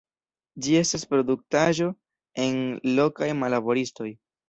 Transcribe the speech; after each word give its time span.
Ĝi 0.65 0.73
estas 0.79 1.03
produktaĵo 1.11 1.91
de 2.43 2.49
lokaj 2.97 3.33
manlaboristoj. 3.45 4.15